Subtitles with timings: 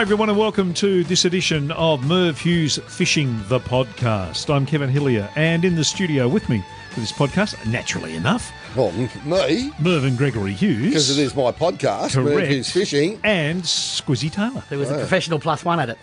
[0.00, 4.48] Hi, everyone, and welcome to this edition of Merv Hughes Fishing the Podcast.
[4.48, 6.64] I'm Kevin Hillier, and in the studio with me
[6.94, 10.86] for this podcast, naturally enough, Well, m- me, Mervyn Gregory Hughes.
[10.86, 12.50] because it is my podcast, Merv Correct.
[12.50, 13.20] Hughes Fishing.
[13.24, 14.64] And Squizzy Taylor.
[14.70, 15.98] There was a professional plus one at it.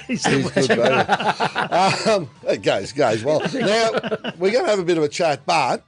[0.08, 0.80] He's good, baby.
[0.80, 3.40] um, it goes, goes well.
[3.52, 3.90] Now,
[4.38, 5.84] we're going to have a bit of a chat, but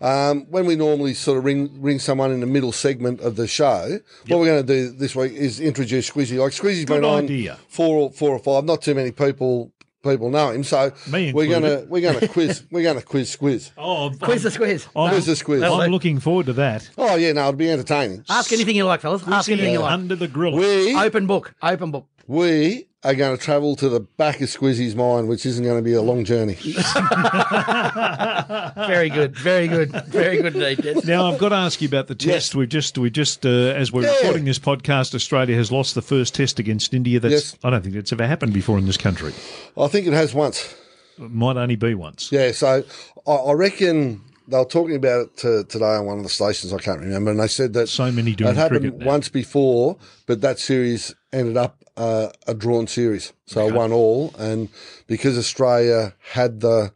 [0.00, 3.46] um, when we normally sort of ring ring someone in the middle segment of the
[3.46, 6.38] show, what we're going to do this week is introduce Squizzy.
[6.38, 8.64] Like Squizzy's Good been on four or four or five.
[8.64, 9.72] Not too many people
[10.02, 13.04] people know him, so Me we're going to we're going to quiz we're going to
[13.04, 13.70] quiz Squiz.
[13.76, 14.86] Oh, Quiz the squiz.
[14.94, 15.82] I'm, Quiz the Squiz.
[15.82, 16.88] I'm looking forward to that.
[16.96, 18.24] Oh yeah, no, it'll be entertaining.
[18.28, 19.26] Ask anything you like, fellas.
[19.26, 19.92] Ask anything you like.
[19.92, 20.52] Under the grill.
[20.54, 21.54] We Open book.
[21.62, 22.06] Open book.
[22.26, 25.82] We are going to travel to the back of Squizzy's mind, which isn't going to
[25.82, 26.54] be a long journey.
[28.86, 29.36] Very good.
[29.36, 29.90] Very good.
[30.06, 31.04] Very good indeed.
[31.06, 32.26] Now I've got to ask you about the test.
[32.26, 32.54] Yes.
[32.54, 34.14] We've just, we just, uh, as we're Yeah.
[34.16, 37.20] recording this podcast, Australia has lost the first test against India.
[37.20, 37.56] That's Yes.
[37.62, 39.32] I don't think that's ever happened before in this country.
[39.78, 40.74] I think it has once.
[41.18, 42.30] It might only be once.
[42.32, 42.82] Yeah, so
[43.26, 46.72] I, I reckon they were talking about it to, today on one of the stations.
[46.72, 50.40] I can't remember, and they said that So many doing it happened once before, but
[50.40, 54.34] that series ended up uh, a drawn series, so one all.
[54.38, 54.68] And
[55.06, 56.92] because Australia had the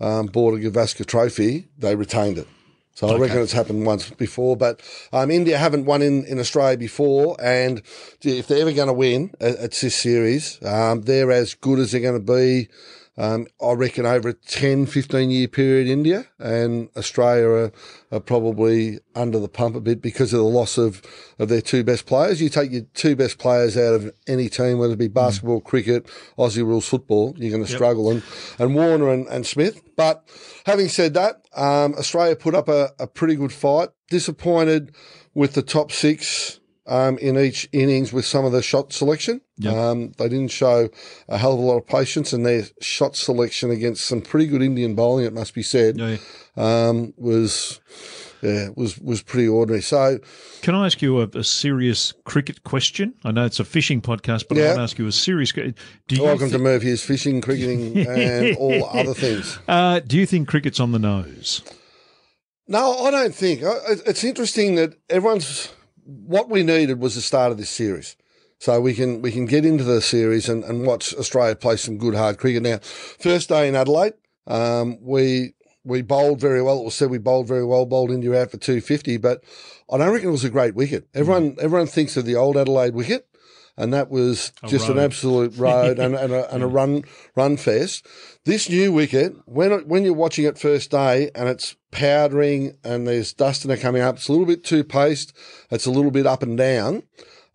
[0.00, 2.48] um, Border Gavaskar Trophy, they retained it.
[2.94, 4.80] So I reckon it's happened once before, but
[5.12, 7.80] um, India haven't won in, in Australia before, and
[8.22, 11.92] if they're ever going to win at, at this series, um, they're as good as
[11.92, 12.68] they're going to be.
[13.18, 17.72] Um, I reckon over a 10, 15 year period, India and Australia are,
[18.12, 21.02] are probably under the pump a bit because of the loss of,
[21.40, 22.40] of their two best players.
[22.40, 26.06] You take your two best players out of any team, whether it be basketball, cricket,
[26.38, 28.08] Aussie rules football, you're going to struggle.
[28.08, 28.22] And,
[28.60, 29.82] and Warner and, and Smith.
[29.96, 30.22] But
[30.64, 33.88] having said that, um, Australia put up a, a pretty good fight.
[34.10, 34.94] Disappointed
[35.34, 39.40] with the top six um, in each innings with some of the shot selection.
[39.58, 39.74] Yep.
[39.74, 40.88] Um, they didn't show
[41.28, 44.62] a hell of a lot of patience, and their shot selection against some pretty good
[44.62, 46.16] Indian bowling, it must be said, Yeah.
[46.56, 47.80] um, was
[48.40, 49.82] yeah was was pretty ordinary.
[49.82, 50.18] So
[50.62, 53.14] Can I ask you a, a serious cricket question?
[53.24, 55.52] I know it's a fishing podcast, but I want to ask you a serious.
[55.52, 55.72] Do
[56.10, 59.58] you welcome thi- to Hughes fishing, cricketing, and all other things.
[59.68, 61.62] uh, do you think cricket's on the nose?
[62.68, 63.60] No, I don't think.
[63.64, 65.72] It's interesting that everyone's.
[66.10, 68.16] What we needed was the start of this series.
[68.60, 71.98] So we can we can get into the series and, and watch Australia play some
[71.98, 72.62] good hard cricket.
[72.62, 74.14] Now, first day in Adelaide,
[74.46, 75.52] um, we
[75.84, 76.80] we bowled very well.
[76.80, 79.44] It was said we bowled very well, bowled India out for two fifty, but
[79.92, 81.06] I don't reckon it was a great wicket.
[81.12, 83.27] Everyone everyone thinks of the old Adelaide wicket,
[83.78, 87.04] and that was just an absolute road and, and, a, and a run
[87.36, 88.04] run fest.
[88.44, 93.06] This new wicket, when it, when you're watching it first day and it's powdering and
[93.06, 95.32] there's dust in it coming up, it's a little bit too paced.
[95.70, 97.04] It's a little bit up and down,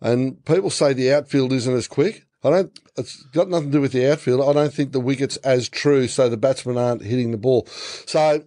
[0.00, 2.24] and people say the outfield isn't as quick.
[2.42, 2.78] I don't.
[2.96, 4.48] It's got nothing to do with the outfield.
[4.48, 7.66] I don't think the wicket's as true, so the batsmen aren't hitting the ball.
[8.06, 8.44] So,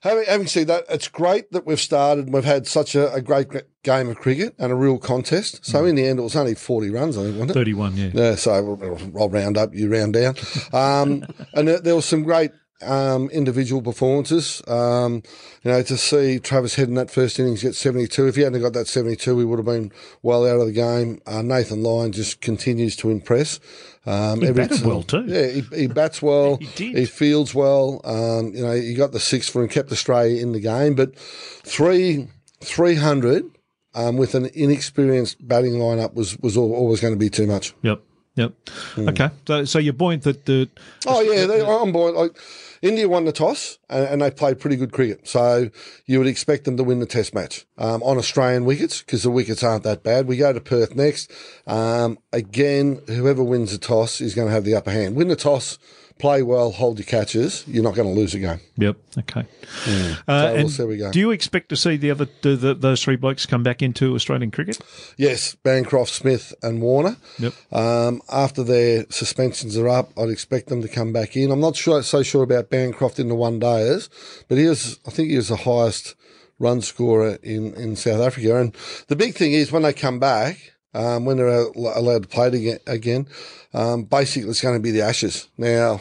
[0.00, 2.26] having, having said that, it's great that we've started.
[2.26, 3.48] and We've had such a, a great
[3.88, 5.64] game of cricket and a real contest.
[5.64, 7.54] So in the end, it was only forty runs, I think, wasn't it?
[7.54, 7.96] Thirty-one.
[7.96, 8.10] Yeah.
[8.12, 10.34] Yeah, so I'll, round up, you round down.
[10.72, 14.62] Um, and there, there was some great um, individual performances.
[14.68, 15.22] Um,
[15.62, 18.28] you know, to see Travis Head in that first innings get 72.
[18.28, 19.90] If he hadn't got that 72, we would have been
[20.22, 21.20] well out of the game.
[21.26, 23.58] Uh, Nathan Lyon just continues to impress.
[24.06, 25.24] Um, He batted well too.
[25.26, 26.56] Yeah, he, he bats well.
[26.60, 26.98] He did.
[26.98, 28.00] He fields well.
[28.04, 30.94] Um, you know, he got the six for him, kept Australia in the game.
[30.94, 32.28] But three,
[32.60, 33.57] 300
[33.98, 37.74] um, with an inexperienced batting lineup was, was al- always going to be too much.
[37.82, 38.00] Yep.
[38.36, 38.52] Yep.
[38.94, 39.08] Hmm.
[39.08, 39.30] Okay.
[39.48, 40.68] So, so your point that the
[41.08, 42.14] Oh yeah, they, I'm bored.
[42.14, 42.38] Like
[42.82, 45.70] India won the toss and, and they played pretty good cricket, so
[46.06, 49.30] you would expect them to win the Test match um, on Australian wickets because the
[49.30, 50.28] wickets aren't that bad.
[50.28, 51.32] We go to Perth next.
[51.66, 55.16] Um, again, whoever wins the toss is going to have the upper hand.
[55.16, 55.76] Win the toss,
[56.18, 57.66] play well, hold your catches.
[57.66, 58.60] You're not going to lose a game.
[58.76, 58.96] Yep.
[59.18, 59.40] Okay.
[59.40, 60.12] Uh, Hmm.
[60.12, 61.10] So we'll and see we go.
[61.10, 64.14] Do you expect to see the other the, the, those three blokes come back into
[64.14, 64.78] Australian cricket?
[65.16, 67.16] Yes, Bancroft, Smith, and Warner.
[67.38, 67.52] Yep.
[67.72, 71.50] Um, after their suspensions are up, I'd expect them to come back in.
[71.50, 74.08] I'm not sure, so sure about Bancroft in the one dayers,
[74.48, 76.14] but he was, I think he was the highest
[76.58, 78.60] run scorer in, in South Africa.
[78.60, 78.74] And
[79.06, 83.26] the big thing is when they come back, um, when they're allowed to play again,
[83.74, 85.48] um, basically it's going to be the Ashes.
[85.56, 86.00] Now,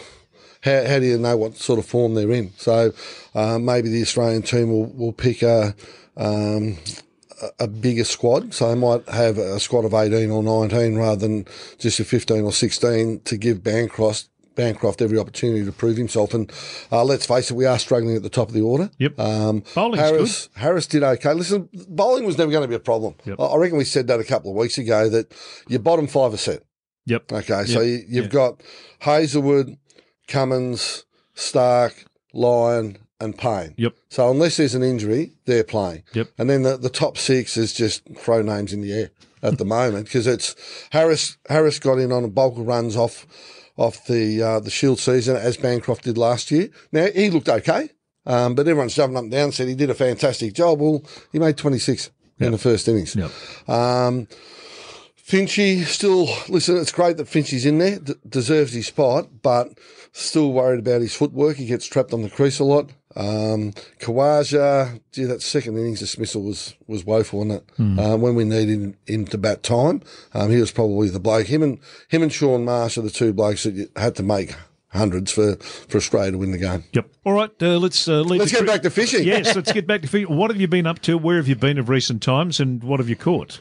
[0.62, 2.52] how, how do you know what sort of form they're in?
[2.58, 2.92] So
[3.36, 5.76] um, maybe the Australian team will, will pick a,
[6.16, 6.78] um,
[7.60, 8.54] a bigger squad.
[8.54, 11.46] So they might have a squad of 18 or 19 rather than
[11.78, 16.34] just a 15 or 16 to give Bancroft Bancroft every opportunity to prove himself.
[16.34, 16.52] And
[16.92, 18.90] uh, let's face it, we are struggling at the top of the order.
[18.98, 19.18] Yep.
[19.20, 21.34] Um, Bowling's Harris, Harris did okay.
[21.34, 23.16] Listen, bowling was never going to be a problem.
[23.24, 23.40] Yep.
[23.40, 25.34] I reckon we said that a couple of weeks ago that
[25.70, 26.64] your bottom five are set.
[27.06, 27.32] Yep.
[27.32, 27.84] Okay, so Yep.
[27.88, 28.32] you, you've Yep.
[28.34, 28.62] got
[29.00, 29.78] Hazlewood,
[30.28, 31.06] Cummins,
[31.36, 31.94] Starc,
[32.34, 33.74] Lyon, and Paine.
[33.78, 33.94] Yep.
[34.10, 36.04] So unless there's an injury, they're playing.
[36.14, 36.28] Yep.
[36.38, 39.12] And then the, the top six is just throw names in the air
[39.42, 40.56] at the moment because it's
[40.92, 41.38] Harris.
[41.48, 43.26] Harris got in on a bulk of runs off
[43.78, 46.70] off the uh, the Shield season as Bancroft did last year.
[46.92, 47.90] Now he looked okay,
[48.26, 50.80] um, but everyone's jumping up and down said he did a fantastic job.
[50.82, 53.16] Well, he made 26 in the first innings.
[53.16, 53.32] Yep.
[53.70, 54.28] Um,
[55.28, 56.78] Finchy still listen.
[56.78, 59.78] It's great that Finchy's in there, d- deserves his spot, but
[60.14, 61.58] still worried about his footwork.
[61.58, 62.92] He gets trapped on the crease a lot.
[63.18, 68.00] Um, Khawaja, gee, that second innings dismissal was was woeful, wasn't it?
[68.00, 70.02] Um, when we needed him, him to bat time,
[70.34, 71.48] um, he was probably the bloke.
[71.48, 71.80] Him and
[72.10, 74.54] him and Shaun Marsh are the two blokes that you had to make
[74.90, 76.84] hundreds for for Australia to win the game.
[76.94, 77.10] Yep.
[77.26, 77.50] All right.
[77.62, 79.24] Uh, let's uh, leave Let's get cri- back to fishing.
[79.26, 80.36] Yes, let's get back to fishing.
[80.36, 81.18] What have you been up to?
[81.18, 83.60] Where have you been of recent times, and what have you caught?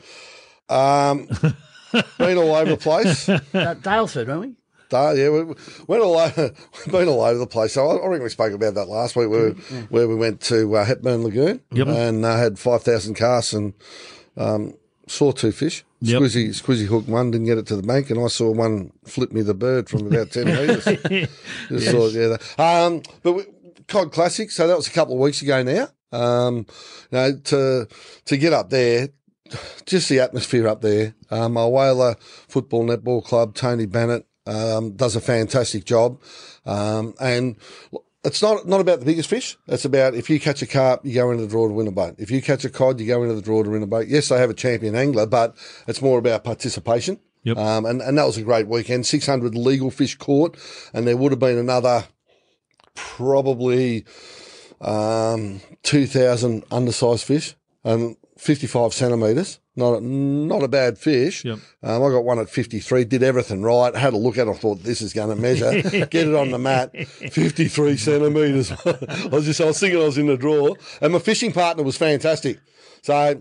[0.68, 1.28] Um,
[2.18, 3.26] been all over the place.
[3.28, 4.52] Uh, Daylesford, weren't we?
[4.92, 5.54] Yeah, we
[5.86, 6.52] went all over,
[6.86, 7.74] we've been all over the place.
[7.74, 9.50] So I, I reckon we spoke about that last week, where,
[9.90, 11.88] where we went to uh, Hepburn Lagoon Yep.
[11.88, 13.74] and uh, had five thousand casts and
[14.36, 14.74] um,
[15.06, 15.84] saw two fish.
[16.02, 16.20] Yep.
[16.22, 19.32] Squizzy, Squizzy hooked one, didn't get it to the bank, and I saw one flip
[19.32, 20.84] me the bird from about ten metres.
[20.84, 22.36] Just saw it, yeah.
[22.36, 22.60] that.
[22.60, 23.44] Um, but we,
[23.88, 25.88] Cod Classic, so that was a couple of weeks ago now.
[26.12, 26.66] Um,
[27.10, 27.88] you know, to
[28.26, 29.08] to get up there,
[29.86, 31.14] just the atmosphere up there.
[31.30, 36.20] Um, Mulwala Football Netball Club, Tony Bennett, um, does a fantastic job.
[36.64, 37.56] Um, and
[38.25, 39.56] it's not, not about the biggest fish.
[39.69, 41.93] It's about if you catch a carp, you go into the draw to win a
[41.93, 42.16] boat.
[42.19, 44.08] If you catch a cod, you go into the draw to win a boat.
[44.08, 45.56] Yes, they have a champion angler, but
[45.87, 47.20] it's more about participation.
[47.44, 47.56] Yep.
[47.56, 49.06] Um, and, and that was a great weekend.
[49.06, 50.58] 600 legal fish caught,
[50.92, 52.04] and there would have been another
[52.96, 54.04] probably
[54.81, 57.54] um, 2,000 undersized fish
[57.84, 59.60] and 55 centimetres.
[59.78, 61.44] Not a, not a bad fish.
[61.44, 61.58] Yep.
[61.82, 64.55] Um, I got one at 53, did everything right, had a look at it, I
[64.55, 68.73] thought this is going to measure, get it on the mat, 53 centimetres.
[68.87, 70.75] I was just, I was thinking I was in the draw.
[71.02, 72.58] And my fishing partner was fantastic.
[73.02, 73.34] So I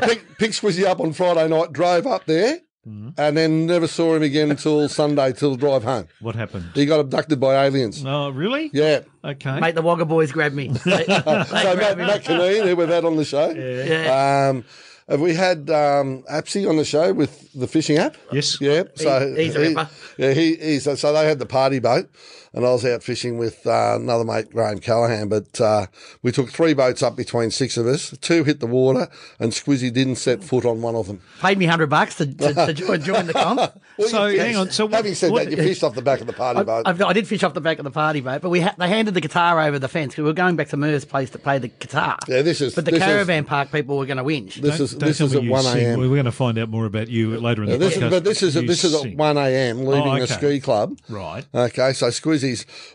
[0.00, 4.22] picked, picked Squizzy up on Friday night, drove up there, and then never saw him
[4.22, 6.08] again until Sunday, till the drive home.
[6.20, 6.70] What happened?
[6.74, 8.04] He got abducted by aliens.
[8.04, 8.68] Oh, really?
[8.72, 9.00] Yeah.
[9.24, 9.60] Okay.
[9.60, 10.68] Mate, the Wagga boys grabbed me.
[10.68, 12.04] They- they So grabbed Matt, me.
[12.06, 13.50] Matt Caneen, who we've had on the show.
[13.50, 14.48] Yeah.
[14.50, 14.64] Um,
[15.10, 18.16] have we had um, Apsy on the show with the fishing app?
[18.32, 18.60] Yes.
[18.60, 18.84] Yeah.
[18.94, 19.88] So he's a he- ripper.
[20.16, 22.08] Yeah, he, he's so they had the party boat,
[22.52, 25.28] and I was out fishing with uh, another mate, Graham Callahan.
[25.28, 25.86] But uh,
[26.22, 28.16] we took three boats up between six of us.
[28.20, 29.08] Two hit the water,
[29.38, 31.20] and Squizzy didn't set foot on one of them.
[31.40, 33.72] Paid me hundred bucks to, to, to join, join the comp.
[34.00, 36.22] So, you hang on, so what- having said what- that, you fished off the back
[36.22, 36.84] of the party boat.
[36.86, 38.88] I, I did fish off the back of the party boat, but we ha- they
[38.88, 41.38] handed the guitar over the fence because we were going back to Mer's place to
[41.38, 42.16] play the guitar.
[42.26, 42.74] yeah, this is.
[42.74, 44.54] But the this is- caravan park people were going to whinge.
[44.54, 45.98] This Don't- is don't this is at one a.m.
[45.98, 48.02] We're going to find out more about you later in the Yeah, this podcast.
[48.04, 49.84] is, but this is You this is at one a.m.
[49.84, 50.32] leaving Oh, a okay.
[50.32, 50.96] ski club.
[51.10, 51.44] Right.
[51.54, 52.39] Okay, so Squizzy's.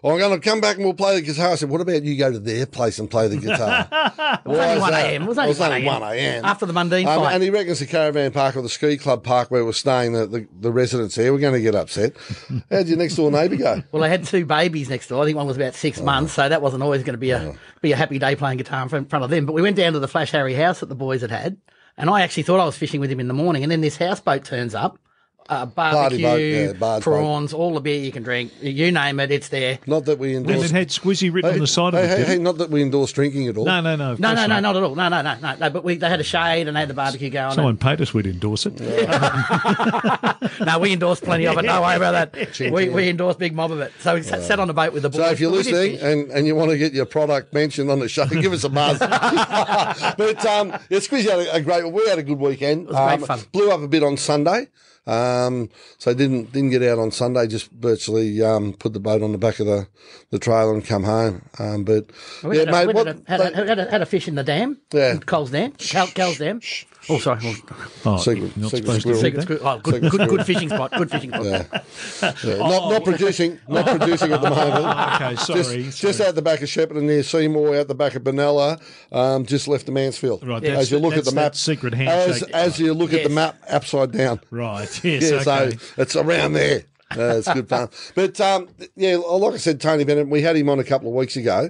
[0.04, 1.52] Oh, I'm going to come back and we'll play the guitar.
[1.52, 3.88] I said, "What about you go to their place and play the guitar?"
[4.46, 5.24] It was only 1 a.m.
[5.24, 5.86] It was only 1 a.m.
[5.86, 6.46] 1 a.m.
[6.46, 7.34] After the Mundine Um, fight.
[7.34, 10.28] and he reckons the caravan park or the ski club park where we're staying, the,
[10.28, 12.14] the, the residents there, we're going to get upset.
[12.72, 13.82] How'd your next door neighbour go?
[13.92, 15.22] Well, I had two babies next door.
[15.24, 17.56] I think one was about six months, so that wasn't always going to be a
[17.82, 19.46] be a happy day playing guitar in front front of them.
[19.46, 21.58] But we went down to the Flash Harry house that the boys had had,
[21.98, 23.98] and I actually thought I was fishing with him in the morning, and then this
[23.98, 25.00] houseboat turns up.
[25.48, 27.12] Uh, barbecue, boat, yeah, barge boat.
[27.12, 29.78] prawns, all the beer you can drink, you name it, it's there.
[29.86, 30.72] Not that we And endorse.
[30.72, 32.18] it had Squizzy written on the side of it.
[32.18, 33.64] hey, hey, not that we endorse drinking at all.
[33.66, 34.14] No, no, no.
[34.14, 34.62] of No, course no, no, not.
[34.62, 34.96] not at all.
[34.96, 35.70] No, no, no, no, no.
[35.70, 37.54] But we they had a shade and they had the barbecue going.
[37.54, 38.80] Someone paid us, we'd endorse it.
[40.66, 41.62] no, we endorsed plenty of it.
[41.62, 42.60] Don't worry about that.
[42.72, 43.92] we, we endorsed big mob of it.
[44.00, 45.18] So we sat, sat on a boat with the boys.
[45.22, 48.00] So if you're We listening and, and you want to get your product mentioned on
[48.00, 48.98] the show, give us a buzz.
[49.00, 51.86] but um, yeah, Squizzy had a, a great.
[51.92, 52.84] We had a good weekend.
[52.84, 53.40] It was great um, fun.
[53.52, 54.68] Blew up a bit on Sunday.
[55.08, 55.14] Um,
[55.98, 57.48] so didn't didn't get out on Sunday.
[57.48, 59.88] Just virtually um, put the boat on the back of the,
[60.32, 61.42] the trailer and come home.
[61.60, 62.10] Um, but
[62.44, 64.44] We yeah, had, a, mate, what, had, a, had, a, had, a, fish in the
[64.44, 64.80] dam.
[64.92, 65.18] Yeah.
[65.18, 65.72] Coles Dam.
[65.74, 66.62] Cal's Dam.
[67.08, 67.40] Oh, sorry.
[67.44, 67.56] Well,
[68.06, 69.22] Oh, Secret- not secret supposed squirrel.
[69.22, 69.42] to secret do that.
[69.44, 70.92] screw- oh, good, good, good fishing spot.
[70.92, 71.46] Good fishing spot.
[71.46, 74.86] yeah, not not producing, not producing at the moment.
[74.86, 75.60] Oh, okay, sorry.
[75.60, 75.84] Just, sorry.
[76.12, 78.82] just out the back of Shepparton near Seymour, out the back of Benalla,
[79.12, 80.46] um, just left the Mansfield.
[80.48, 82.00] Right, as you look at the map, secret as,
[82.40, 82.50] handshake.
[82.54, 84.40] as you look at the map upside down.
[84.50, 85.44] Right, yes, Yeah, okay.
[85.44, 86.84] so it's around there.
[87.12, 87.90] Uh, it's good fun.
[88.16, 91.16] But um, yeah, like I said, Tony Bennett, we had him on a couple of
[91.16, 91.70] weeks ago.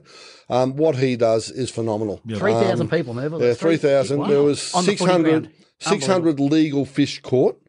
[0.49, 2.21] Um, what he does is phenomenal.
[2.27, 3.33] Three thousand people, Merv.
[3.33, 4.27] Um, Yeah, 3,000.
[4.27, 5.51] There was On the 600, ground.
[5.79, 7.59] 600 legal fish caught.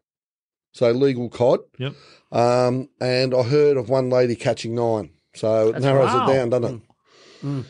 [0.73, 1.61] So legal cod.
[1.78, 1.94] Yep.
[2.32, 5.11] Um, and I heard of one lady catching nine.
[5.35, 6.28] So it narrows wow.
[6.28, 6.82] it down, doesn't
[7.42, 7.66] it?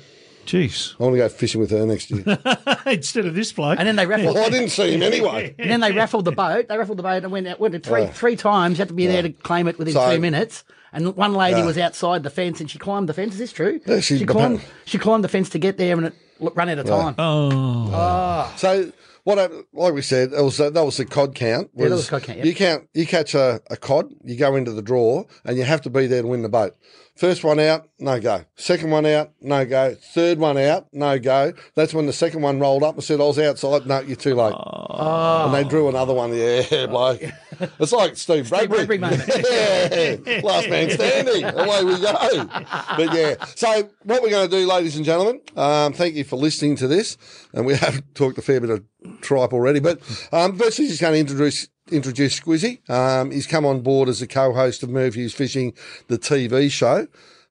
[0.46, 0.94] Jeez.
[0.98, 2.24] I want to go fishing with her next year.
[2.86, 3.78] Instead of this bloke.
[3.78, 4.34] And then they raffled.
[4.34, 5.54] well, I didn't see him anyway.
[5.58, 6.68] And then they raffled the boat.
[6.68, 8.06] They raffled the boat and went out, went it three oh.
[8.06, 8.78] three times.
[8.78, 10.64] You had to be there to claim it within So- two minutes.
[10.92, 13.34] And one lady was outside the fence and she climbed the fence.
[13.34, 13.80] Is this true?
[13.84, 14.62] Yeah, she- she climbed.
[14.84, 17.14] She climbed the fence to get there and it ran out of time.
[17.18, 17.90] oh.
[17.92, 18.54] Ah.
[18.56, 18.92] So
[19.26, 21.70] what, I, like we said, it was that was the cod count.
[21.74, 22.44] Yeah, that was cod count, yeah.
[22.44, 25.82] You count, you catch a, a cod, you go into the draw, and you have
[25.82, 26.76] to be there to win the boat.
[27.16, 28.44] First one out, no go.
[28.56, 29.94] Second one out, no go.
[29.94, 31.54] Third one out, no go.
[31.74, 34.34] That's when the second one rolled up and said, "I was outside." No, you're too
[34.34, 34.54] late.
[34.54, 36.34] And they drew another one.
[36.34, 37.22] Yeah, bloke.
[37.78, 38.84] It's like Steve Bradbury.
[38.84, 39.22] Bradbury moment.
[39.50, 41.42] yeah, last man standing.
[41.42, 42.44] Away we go.
[42.50, 46.36] But yeah, so what we're going to do, ladies and gentlemen, um, thank you for
[46.36, 47.16] listening to this.
[47.54, 48.84] And we have talked a fair bit of
[49.22, 50.00] tripe already, but
[50.32, 52.88] um, firstly, just going to introduce introduce Squizzy.
[52.90, 55.72] Um, he's come on board as a co-host of Hughes Fishing,
[56.08, 57.06] the TV show.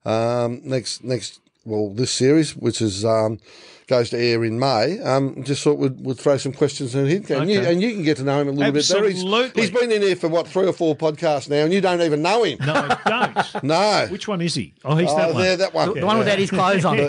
[0.06, 3.40] Um, next next well, this series, which is um,
[3.88, 5.00] goes to air in May.
[5.02, 8.04] Um, just thought we'd, we'd throw some questions in here, and, you, and you can
[8.04, 9.04] get to know him a little bit better.
[9.06, 9.62] He's- Absolutely.
[9.62, 12.22] he's been in here for what three or four podcasts now, and you don't even
[12.22, 12.58] know him.
[12.66, 13.64] No, I don't.
[13.64, 14.08] No.
[14.10, 14.74] Which one is he?
[14.84, 15.42] Oh, he's that Oh, one.
[15.44, 15.94] there, that one.
[16.00, 16.98] The one without his clothes on.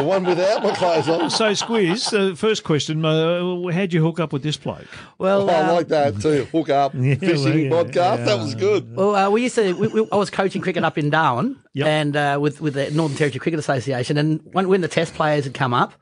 [0.00, 1.30] The one without my clothes on.
[1.30, 4.86] So, Squiz, uh, first question, uh, how'd you hook up with this bloke?
[5.18, 6.44] Well, Oh, I um, like that too.
[6.52, 8.24] Hook up fishing well, yeah, podcast.
[8.26, 8.94] That was good.
[8.96, 9.72] Well, uh, we used to.
[9.74, 11.86] We, we, I was coaching cricket up in Darwin, Yep.
[11.86, 14.18] and uh, with with the Northern Territory Cricket Association.
[14.18, 15.92] And when, when the Test players had come up,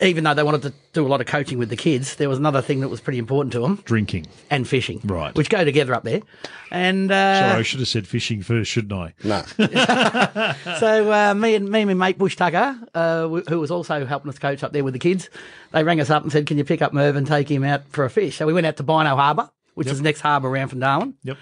[0.00, 2.38] even though they wanted to do a lot of coaching with the kids, there was
[2.38, 4.26] another thing that was pretty important to them, Drinking.
[4.50, 5.32] and fishing, Right.
[5.34, 6.22] Which go together up there.
[6.70, 9.14] And uh, Sorry, I should have said fishing first, shouldn't I?
[9.22, 9.42] No.
[10.80, 14.30] so uh, me and me and my mate Bush Tucker, uh, who was also helping
[14.30, 15.28] us coach up there with the kids,
[15.72, 17.82] they rang us up and said, "Can you pick up Merv and take him out
[17.90, 20.48] for a fish?" So we went out to Bynoe Harbour, which is the next harbour
[20.48, 21.14] around from Darwin.
[21.24, 21.36] Yep.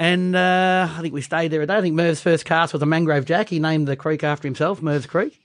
[0.00, 1.74] And uh, I think we stayed there a day.
[1.74, 3.48] I think Merv's first cast was a mangrove jack.
[3.48, 5.42] He named the creek after himself, Merv's Creek.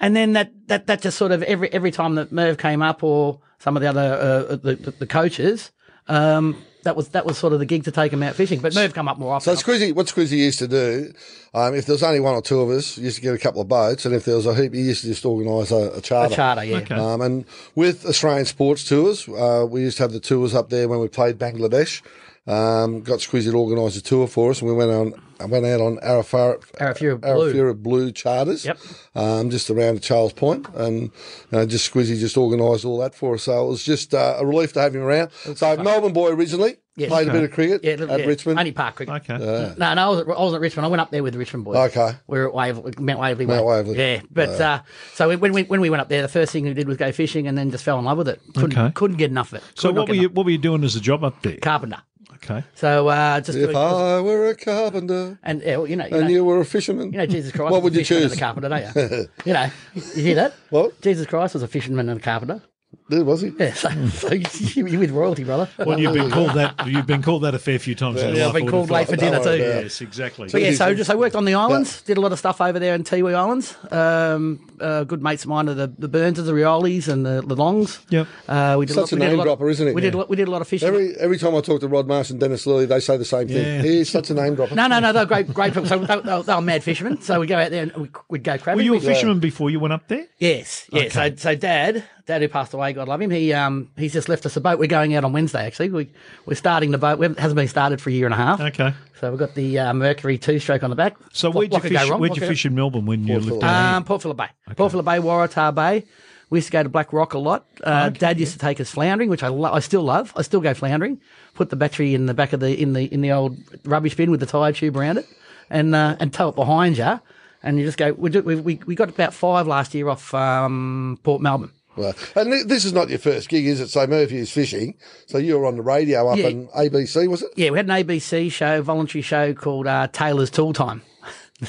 [0.00, 3.04] And then that, that, that just sort of every every time that Merv came up
[3.04, 5.70] or some of the other uh, the, the, the coaches,
[6.08, 8.58] um, that was that was sort of the gig to take him out fishing.
[8.58, 9.56] But Merv come up more often.
[9.56, 9.80] So often.
[9.80, 11.12] Squizzy, what Squizzy used to do,
[11.54, 13.38] um, if there was only one or two of us, he used to get a
[13.38, 15.76] couple of boats, and if there was a heap, he used to just organise a,
[15.76, 16.34] a a charter.
[16.34, 16.78] charter, yeah.
[16.78, 16.96] Okay.
[16.96, 17.44] Um, and
[17.76, 21.06] with Australian sports tours, uh, we used to have the tours up there when we
[21.06, 22.02] played Bangladesh.
[22.46, 25.14] Um, got Squizzy to organise a tour for us, and we went on.
[25.40, 27.52] I went out on Arafura, Arafura Blue.
[27.52, 28.64] Arafura Blue charters.
[28.66, 28.78] Yep.
[29.14, 31.10] Um, just around Charles Point, and you
[31.52, 33.44] know, just Squizzy just organised all that for us.
[33.44, 35.30] So it was just uh, a relief to have him around.
[35.56, 37.08] So Melbourne boy originally Yes.
[37.08, 38.56] played a bit of cricket Yeah, at yeah, Richmond.
[38.58, 39.28] Only park cricket.
[39.28, 39.36] Okay.
[39.78, 40.86] No, no, I wasn't, I was at Richmond.
[40.86, 41.76] I went up there with the Richmond boys.
[41.90, 42.12] Okay.
[42.28, 43.46] We were at Waverley, Mount Waverley.
[43.46, 43.98] Mount Waverley.
[43.98, 44.82] Yeah, but uh,
[45.14, 47.10] so when we when we went up there, the first thing we did was go
[47.10, 48.40] fishing, and then just fell in love with it.
[48.54, 48.92] Couldn't Okay.
[48.92, 49.64] couldn't get enough of it.
[49.74, 50.32] So, Could not what were you enough.
[50.34, 51.56] what were you doing as a job up there?
[51.56, 52.02] Carpenter.
[52.44, 52.62] Okay.
[52.74, 56.14] So uh, just If doing, I were a carpenter and yeah, well, you know, you
[56.16, 57.72] and know, you were a fisherman, you know, Jesus Christ.
[57.72, 58.24] what would a you choose?
[58.32, 59.28] And a carpenter, don't you?
[59.46, 60.54] you know, you hear that?
[60.70, 61.00] What?
[61.00, 62.62] Jesus Christ was a fisherman and a carpenter.
[63.08, 63.52] There was he?
[63.58, 65.68] Yeah, so, so you- you're with royalty, brother.
[65.78, 66.86] Well, you've been called that.
[66.86, 68.22] You've been called that a fair few times.
[68.22, 69.56] in your Yeah, life, I've been called late for dinner too.
[69.58, 70.48] Yes, exactly.
[70.48, 72.78] So yeah, so just I worked on the islands, did a lot of stuff over
[72.78, 73.76] there in Tiwi Islands.
[73.90, 77.56] Um, uh, good mates of mine are the, the Burnses, the Riolis, and the, the
[77.56, 77.98] Longs.
[78.10, 78.26] Yep.
[78.48, 79.94] Uh, we did Such a, a lot, we did name lot, dropper, isn't it?
[79.94, 80.18] We did Yeah.
[80.20, 80.86] lot, we did a lot of fishing.
[80.88, 83.48] Every every time I talk to Rod Marsh and Dennis Lillee, they say the same
[83.48, 83.56] thing.
[83.56, 83.82] Yeah.
[83.82, 84.74] He's such a name dropper.
[84.74, 85.86] no, no, no, they're great, great people.
[85.88, 87.20] So they, they, they were mad fishermen.
[87.22, 88.76] So we go out there and we, we'd go crabbing.
[88.78, 90.26] Were you a We'd- fisherman before you went up there?
[90.38, 91.08] Yes, yeah.
[91.08, 93.30] So, so Dad, Dad who passed away, God love him.
[93.30, 94.78] He, um, he's just left us a boat.
[94.78, 95.64] We're going out on Wednesday.
[95.66, 96.10] Actually, we
[96.46, 97.22] we're starting the boat.
[97.22, 98.60] It hasn't been started for a year and a half.
[98.60, 98.92] Okay.
[99.20, 101.16] So we've got the uh, Mercury two stroke on the back.
[101.32, 102.10] So What- where'd you what fish?
[102.10, 103.60] Where'd you fish in Melbourne when you Port lived Phillip.
[103.62, 104.48] down Um, Port Phillip Bay.
[104.76, 106.04] Port Phillip Bay, Waratah Bay.
[106.50, 107.66] We used to go to Black Rock a lot.
[107.82, 110.32] Uh, Dad used to take us floundering, which I lo- I still love.
[110.36, 111.20] I still go floundering.
[111.54, 114.30] Put the battery in the back of the in the in the old rubbish bin
[114.30, 115.26] with the tire tube around it,
[115.70, 117.20] and uh, and tow it behind you,
[117.62, 118.12] and you just go.
[118.12, 121.72] We, do, we, we we got about five last year off um, Port Melbourne.
[121.96, 123.88] Well, and thi- this is not your first gig, is it?
[123.88, 124.94] So Murphy's fishing.
[125.26, 126.48] So you were on the radio up Yeah.
[126.48, 127.50] in ABC, was it?
[127.56, 131.02] Yeah, we had an ABC show, voluntary show called uh, Taylor's Tool Time.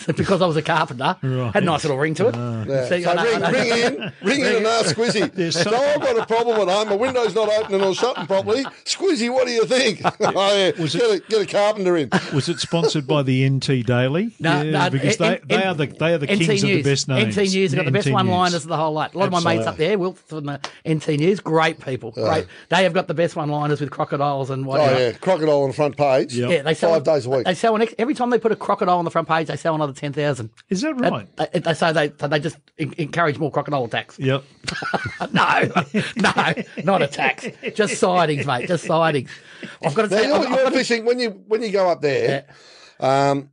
[0.18, 2.36] because I was a carpenter, had a nice little ring to it.
[2.36, 2.90] Yeah.
[2.90, 5.54] See, So ring, ring in, ring in and ask Squizzy.
[5.54, 6.90] so I've got a problem at home.
[6.90, 8.64] My window's not opening or shutting properly.
[8.86, 10.02] Squizzy, what do you think?
[10.20, 10.72] oh, yeah.
[10.82, 12.10] Was get, a, get a carpenter in.
[12.34, 14.36] Was it sponsored by the NT Daily?
[14.40, 16.70] No, yeah, no, because they, N- they are the they are the NT kings of
[16.70, 16.84] the News.
[16.86, 17.36] best names.
[17.38, 19.14] NT News have got the best one liners of the whole lot.
[19.14, 22.12] A lot of my mates up there, Wilf from the NT News, great people.
[22.12, 22.46] Great.
[22.70, 25.12] They have got the best one liners with crocodiles and Oh, yeah.
[25.14, 26.36] Crocodile on the front page.
[26.36, 26.50] Yep.
[26.50, 27.46] Yeah, they sell Five days a week.
[27.46, 29.48] They sell an ex- every time they put a crocodile on the front page.
[29.48, 30.50] They sell another ten thousand.
[30.70, 31.28] Is that right?
[31.38, 34.18] They, they, so they so they just en- encourage more crocodile attacks.
[34.20, 34.44] Yep.
[35.32, 35.70] no,
[36.16, 37.48] no, not attacks.
[37.76, 38.68] Just sightings, mate.
[38.68, 39.30] Just sightings.
[39.84, 41.62] I've got to Now, say, you're, I've, you're I've got to- fishing when you when
[41.62, 42.46] you go up there.
[43.00, 43.52] Um,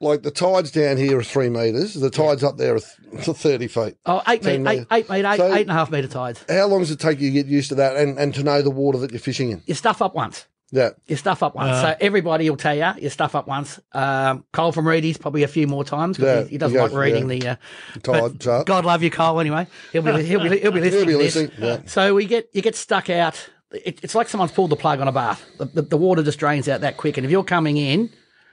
[0.00, 1.94] like the tides down here are three meters.
[1.94, 3.96] The tides up there are th- thirty feet.
[4.04, 6.44] oh, eight, ten metre, eight, eight, metre, eight, So- eight and a half metre tides.
[6.48, 8.62] How long does it take you to get used to that and, and to know
[8.62, 9.62] the water that you're fishing in?
[9.66, 10.46] You stuff up once.
[10.72, 10.90] Yeah.
[11.06, 11.80] You stuff up once.
[11.80, 13.78] so everybody will tell you, you stuff up once.
[13.92, 16.80] Um, Cole from Reedy's probably a few more times because Yeah, he, he doesn't he
[16.82, 17.56] like goes, reading yeah.
[18.02, 18.66] the uh, chart.
[18.66, 19.38] God love you, Cole.
[19.38, 21.06] Anyway, he'll be he'll be he'll be listening.
[21.06, 21.36] be to this.
[21.36, 21.78] listening, yeah.
[21.86, 23.50] So we get you get stuck out.
[23.70, 25.44] It, it's like someone's pulled the plug on a bath.
[25.58, 28.10] The, the, the water just drains out that quick, and if you're coming in,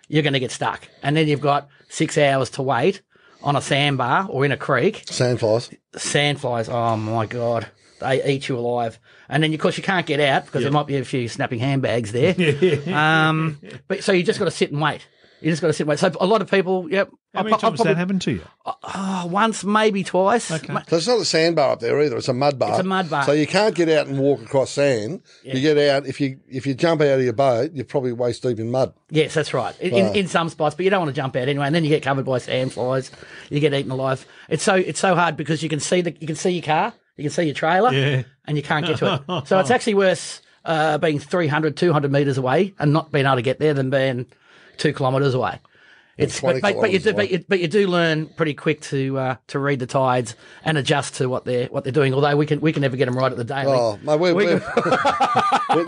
[0.09, 0.87] you're going to get stuck.
[1.03, 3.01] And then you've got six hours to wait
[3.43, 5.05] on a sandbar or in a creek.
[5.05, 5.75] Sandflies.
[5.93, 6.69] Sandflies.
[6.69, 7.67] Oh my god,
[7.99, 8.99] they eat you alive.
[9.27, 11.59] And then of course you can't get out because there might be a few snapping
[11.59, 12.35] handbags there.
[12.95, 15.07] um, but so you just got to sit and wait.
[15.41, 15.99] You just got to sit and wait.
[15.99, 17.09] So a lot of people, yep.
[17.33, 18.41] How I'll many I'll times has that happened to you?
[18.65, 20.49] Oh, once, maybe twice.
[20.49, 20.73] Okay.
[20.87, 22.17] So it's not a sandbar up there either.
[22.17, 22.71] It's a mud bar.
[22.71, 23.23] It's a mud bar.
[23.23, 25.21] So you can't get out and walk across sand.
[25.43, 28.41] You get out if you if you jump out of your boat, you're probably waist
[28.41, 28.95] deep in mud.
[29.11, 29.79] Yes, that's right.
[29.79, 31.67] In, in, in some spots, but you don't want to jump out anyway.
[31.67, 33.11] And then you get covered by sandflies.
[33.51, 34.25] You get eaten alive.
[34.49, 36.93] It's so it's so hard because you can see the you can see your car,
[37.19, 38.23] you can see your trailer, Yeah.
[38.45, 39.47] and you can't get to it.
[39.47, 43.41] so it's actually worse uh, being 300, 200 metres away and not being able to
[43.41, 44.25] get there than being
[44.77, 45.59] two kilometres away.
[46.17, 49.17] It's but, but, but you do but you, but you do learn pretty quick to
[49.17, 50.35] uh, to read the tides
[50.65, 52.13] and adjust to what they're what they're doing.
[52.13, 53.67] Although we can we can never get them right at the Daly.
[53.71, 54.45] Oh, mate, We- we
[55.75, 55.85] we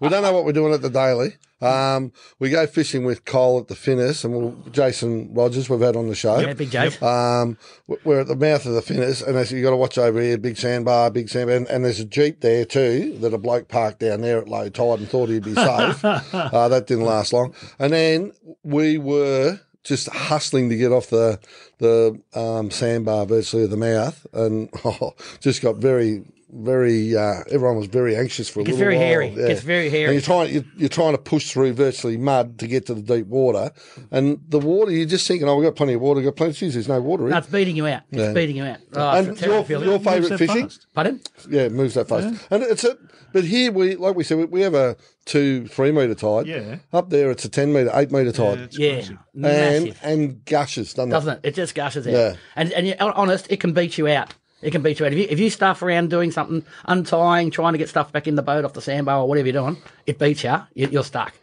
[0.00, 1.34] we don't know what we're doing at the Daly.
[1.60, 5.96] Um, we go fishing with Cole at the Finniss and we'll, Jason Rogers we've had
[5.96, 6.38] on the show.
[6.38, 7.02] yeah, big Jake.
[7.02, 7.58] Um,
[8.04, 10.38] we're at the mouth of the Finniss, and as you got to watch over here,
[10.38, 14.00] big sandbar, big sandbar, and, and there's a jeep there too that a bloke parked
[14.00, 16.04] down there at low tide and thought he'd be safe.
[16.04, 21.40] uh, that didn't last long, and then we were just hustling to get off the
[21.78, 26.22] the um, sandbar, virtually at the mouth, and oh, just got very.
[26.50, 29.06] Very, uh, everyone was very anxious for a gets little very while.
[29.06, 29.28] hairy.
[29.28, 30.04] It gets very hairy.
[30.06, 33.02] And you're trying, you're, you're trying to push through virtually mud to get to the
[33.02, 33.70] deep water,
[34.10, 36.20] and the water, you're just thinking, "Oh, we've got plenty of water.
[36.20, 36.54] We've got plenty.
[36.54, 38.02] Geez, there's no water in." No, it's beating you out.
[38.10, 38.32] It's Yeah.
[38.32, 38.78] beating you out.
[38.94, 39.88] Oh, it's a and your, feeling.
[39.90, 40.62] your favourite that fishing?
[40.68, 40.86] fast.
[40.94, 41.20] Pardon?
[41.50, 42.46] Yeah, it moves that fast.
[42.50, 42.96] And it's a,
[43.34, 44.96] but here we, like we said, we, we have a
[45.26, 46.46] two, three metre tide.
[46.46, 46.76] Yeah.
[46.94, 48.58] Up there, it's a 10 metre, eight metre tide.
[48.60, 50.00] it's Yeah, and, massive.
[50.02, 51.40] and gushes, doesn't, Doesn't it?
[51.42, 52.12] It just gushes out.
[52.14, 52.34] Yeah.
[52.56, 54.32] And and you're honest, it can beat you out.
[54.60, 55.12] It can beat you out.
[55.12, 58.34] If you, if you stuff around doing something, untying, trying to get stuff back in
[58.34, 60.56] the boat off the sandbar or whatever you're doing, it beats you.
[60.74, 61.34] you you're stuck.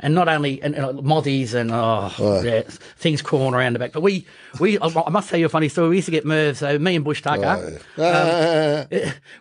[0.00, 2.62] And not only and, and mozzies and oh, yeah,
[2.96, 3.92] things crawling around the back.
[3.92, 4.26] But we
[4.58, 5.90] we I must tell you a funny story.
[5.90, 6.56] We used to get Merv.
[6.56, 8.86] So me and Bush Tucker, Ah,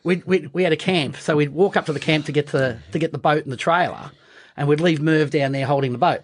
[0.04, 1.16] we we we had a camp.
[1.16, 3.52] So we'd walk up to the camp to get to to get the boat and
[3.52, 4.12] the trailer,
[4.56, 6.22] and we'd leave Merv down there holding the boat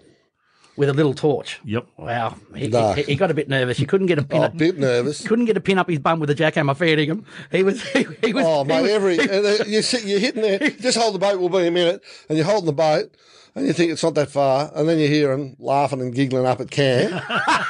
[0.78, 1.60] with a little torch.
[1.66, 1.88] Yep.
[1.98, 2.98] Wow, he, Dark.
[2.98, 3.78] he, he got a bit nervous.
[3.78, 4.42] He couldn't get a pin.
[4.42, 5.28] oh, a bit nervous.
[5.28, 7.26] couldn't get a pin up his bum with a jackhammer feeding him.
[7.52, 8.46] He was he, he was.
[8.48, 11.40] Oh, he mate, was- every, uh, you sit, you're hitting there, just hold the boat,
[11.40, 13.12] we'll be a minute, and you're holding the boat,
[13.56, 16.46] and you think it's not that far, and then you hear them laughing and giggling
[16.46, 17.12] up at camp,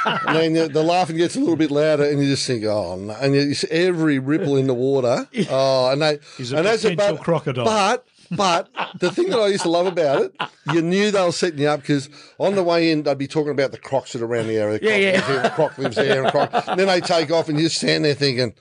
[0.05, 2.97] and then you, the laughing gets a little bit louder, and you just think, oh,
[2.97, 3.13] no.
[3.21, 6.67] and you, you see every ripple in the water, oh, and they, He's a and
[6.67, 7.65] as potential but- crocodile.
[7.65, 10.35] But, but the thing that I used to love about it,
[10.73, 13.51] you knew they were setting you up because on the way in, they'd be talking
[13.51, 14.79] about the crocs that are around the area.
[14.79, 15.27] The Yeah, croc yeah.
[15.33, 16.67] here, the croc lives there, and croc.
[16.67, 18.53] And then they take off, and you stand there thinking,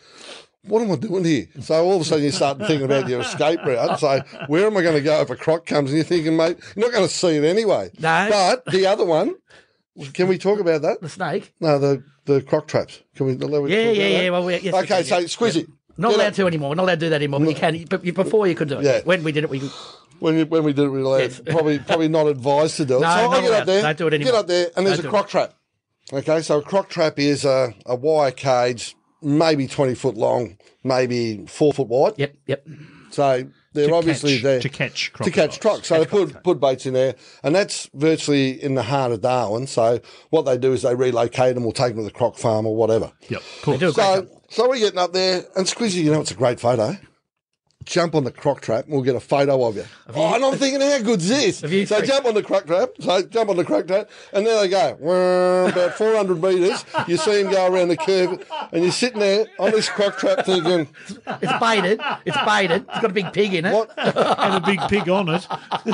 [0.62, 1.46] what am I doing here?
[1.60, 4.00] So all of a sudden you start thinking about your escape route.
[4.00, 5.90] So where am I going to go if a croc comes?
[5.90, 7.90] And you're thinking, mate, you're not going to see it anyway.
[8.00, 8.28] No.
[8.30, 9.36] But the other one,
[10.12, 11.00] can we talk about that?
[11.00, 11.54] the snake.
[11.60, 13.00] No, the the croc traps.
[13.14, 13.34] Can we?
[13.34, 14.30] Yeah, yeah, yeah.
[14.30, 15.22] Well, we, yes, okay, so.
[15.22, 15.66] Squizzy.
[15.96, 16.70] Not allowed to anymore.
[16.70, 17.40] We're not allowed to do that anymore.
[17.40, 17.84] But you can.
[17.88, 18.84] But you, before you could do it.
[18.84, 19.00] Yeah.
[19.04, 19.60] When we did it, we.
[20.18, 21.40] When, you, when we did it, we were Yes.
[21.44, 23.00] probably probably not advised to do it.
[23.00, 23.60] No, so not I get allowed.
[23.60, 25.54] up there, Don't do it get up there, and there's Don't a do croc trap.
[26.12, 31.44] Okay, so a croc trap is a, a wire cage, maybe 20 foot long, maybe
[31.46, 32.14] four foot wide.
[32.16, 32.34] Yep.
[32.46, 32.66] Yep.
[33.10, 35.26] So they're To obviously catch- there to catch crocs.
[35.30, 35.88] to catch crocs.
[35.88, 39.66] So they put put baits in there, and that's virtually in the heart of Darwin.
[39.66, 42.66] So what they do is they relocate them or take them to the croc farm
[42.66, 43.12] or whatever.
[43.28, 43.42] Yep.
[43.62, 43.74] Cool.
[43.74, 44.28] They do a great So job.
[44.50, 46.96] So we're getting up there, and Squizzy, you know, it's a great photo.
[47.84, 49.84] Jump on the croc trap, and we'll get a photo of you.
[50.12, 51.62] oh, and I'm thinking, how good's this?
[51.62, 52.88] you So three- jump on the croc trap.
[52.98, 54.94] So jump on the croc trap, and there they go.
[54.98, 59.46] Whirr, About 400 metres, you see him go around the curve, and you're sitting there
[59.60, 62.00] on this croc trap thinking, It's baited.
[62.24, 62.82] It's baited.
[62.88, 63.72] It's got a big pig in it.
[63.72, 65.44] what, and a big pig on it.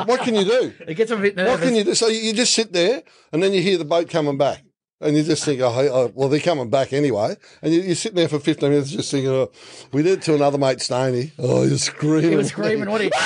[0.06, 0.72] what can you do?
[0.88, 1.52] It gets a bit nervous.
[1.52, 1.94] What can you do?
[1.94, 4.64] So you just sit there, and then you hear the boat coming back.
[5.02, 7.36] And you just think, oh, oh, well, they're coming back anyway.
[7.60, 9.50] And you, you're sitting there for 15 minutes just thinking, oh,
[9.92, 11.32] we did it to another mate, Stoney.
[11.38, 12.30] Oh, you're screaming.
[12.30, 12.88] He was screaming.
[12.88, 13.00] What?
[13.00, 13.10] He,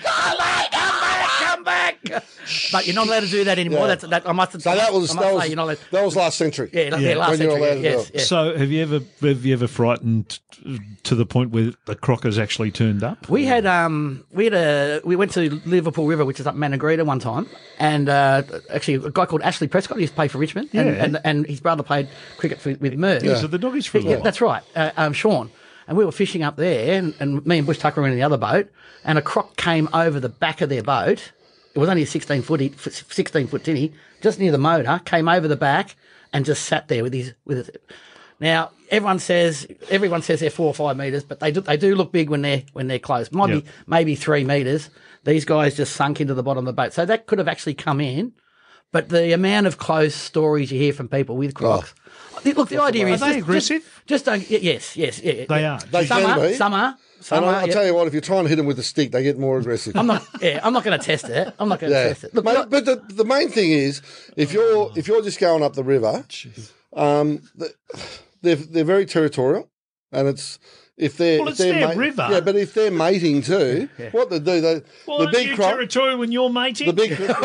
[2.71, 3.81] but you're not allowed to do that anymore.
[3.81, 3.87] Yeah.
[3.87, 4.29] That's that.
[4.29, 4.53] I must.
[4.61, 5.79] So that was that was, you're not allowed.
[5.91, 6.69] that was last century.
[6.73, 7.67] Yeah, yeah, Yeah, last when you're century.
[7.67, 8.15] allowed to yes, do it.
[8.19, 8.27] yes.
[8.27, 10.39] So, have you ever have you ever frightened
[11.03, 13.29] to the point where the crockers actually turned up?
[13.29, 17.05] We had um we had a we went to Liverpool River, which is up Maningrida
[17.05, 17.47] one time,
[17.79, 21.03] and uh, actually a guy called Ashley Prescott used to play for Richmond, and, Yeah.
[21.03, 23.23] and, and his brother played cricket for, with Merv.
[23.23, 25.51] Yeah, so the doggies for a Yeah, that's right, uh, um, Sean.
[25.87, 28.23] And we were fishing up there, and, and me and Bush Tucker were in the
[28.23, 28.69] other boat,
[29.03, 31.31] and a croc came over the back of their boat.
[31.73, 34.99] It was only a sixteen foot, sixteen foot tinny, just near the motor.
[35.05, 35.95] Came over the back
[36.33, 37.71] and just sat there with his with his.
[38.39, 41.95] Now everyone says everyone says they're four or five meters, but they do they do
[41.95, 43.31] look big when they're when they're close.
[43.31, 43.63] Might Yep.
[43.63, 44.89] be maybe three meters.
[45.23, 47.75] These guys just sunk into the bottom of the boat, so that could have actually
[47.75, 48.33] come in.
[48.91, 51.93] But the amount of close stories you hear from people with crocs.
[52.43, 53.83] Look, the idea Are is they just- aggressive?
[54.05, 54.49] Just, just don't.
[54.49, 55.79] y- Yes, yes, yeah, They are.
[55.79, 56.53] They Some can are, be.
[56.55, 57.55] some are, some And are.
[57.55, 57.73] I, will yeah.
[57.73, 59.59] tell you what, if you're trying to hit them with a stick, they get more
[59.59, 59.95] aggressive.
[59.95, 60.25] I'm not.
[60.41, 61.53] Yeah, I'm not going to test it.
[61.59, 62.07] I'm not going to yeah.
[62.09, 62.33] test it.
[62.33, 64.01] Look, Mate, look- but the, the main thing is,
[64.35, 66.25] if you're if you're just going up the river,
[66.93, 67.43] um,
[68.41, 69.69] they're they're very territorial,
[70.11, 70.59] and it's
[71.01, 72.27] if they're Well, if it's they're their mate- river.
[72.31, 75.55] yeah, but if they're mating too, what they do, they Well, the aren't big you
[75.55, 76.87] croc, territorial when you're mating?
[76.87, 77.11] the big.
[77.17, 77.35] hello,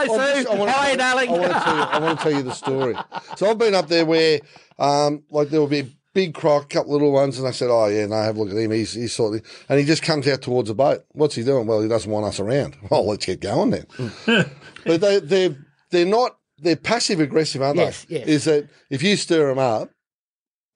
[0.00, 0.50] I'm Sue.
[0.50, 1.28] I wanna How are you, tell- darling?
[1.28, 1.82] I want to tell you.
[1.82, 2.94] I want to tell you the story.
[3.36, 4.40] So I've been up there where,
[4.78, 7.68] um, like there will be a big croc, a couple little ones, and I said,
[7.70, 8.70] "Oh yeah, no, have a look at him.
[8.70, 11.04] He's he's sort of," and he just comes out towards the boat.
[11.12, 11.66] What's he doing?
[11.66, 12.76] Well, he doesn't want us around.
[12.90, 13.86] Well, let's get going then.
[14.86, 15.56] but they they
[15.90, 16.36] they're not.
[16.58, 18.18] They're passive aggressive, aren't Yes, they?
[18.20, 18.28] yes.
[18.28, 19.90] Is that if you stir them up,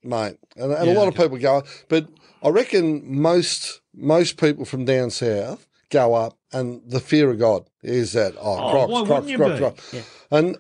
[0.03, 2.09] mate, and, and Yeah, a lot of people go, but
[2.43, 7.65] I reckon most most people from down south go up, and the fear of God
[7.83, 9.55] is that oh, Oh, crocs, why crocs, wouldn't you crocs,
[9.93, 9.99] be?
[9.99, 10.57] crocs, and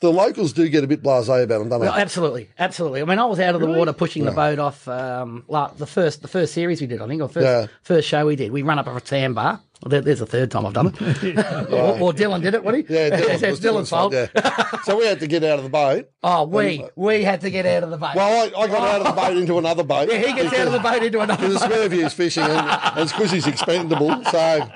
[0.00, 2.00] the locals do get a bit blasé about them, don't Well, they?
[2.00, 3.02] absolutely, absolutely.
[3.02, 5.86] I mean, I was out of the water pushing the boat off um, la the
[5.86, 7.66] first the first series we did, I think, or first Yeah.
[7.82, 8.52] first show we did.
[8.52, 9.60] We run up a sandbar.
[9.82, 11.00] Well, there, there's a third time I've done it.
[11.72, 12.84] or, or Dylan did it, what he?
[12.88, 14.12] Yeah, Dylan, it's, it Dylan's fault.
[14.12, 14.26] Yeah.
[14.82, 16.10] so we had to get out of the boat.
[16.22, 18.14] Oh, we we had to get out of the boat.
[18.16, 20.08] Well, I, I got out of the boat into another boat.
[20.10, 21.48] yeah, he gets out of the boat into another.
[21.48, 24.24] Because is fishing and, and Squizzy's expendable.
[24.24, 24.68] So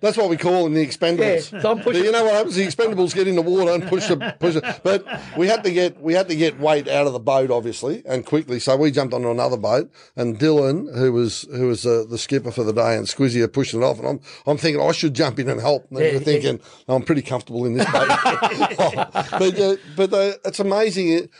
[0.00, 1.52] that's what we call them the expendables.
[1.52, 2.54] Yeah, so I'm pushing- But you know what happens?
[2.56, 4.64] The expendables get in the water and push the push it.
[4.82, 5.04] But
[5.36, 8.24] we had to get we had to get weight out of the boat, obviously, and
[8.24, 8.58] quickly.
[8.58, 12.50] So we jumped onto another boat, and Dylan, who was who was uh, the skipper
[12.50, 15.14] for the day, and Squizzy are pushing it off, and I'm I'm thinking I should
[15.14, 15.86] jump in and help.
[15.90, 18.08] And Yeah, you're thinking I'm pretty comfortable in this boat.
[19.38, 21.08] but uh, but uh, it's amazing.
[21.10, 21.30] It,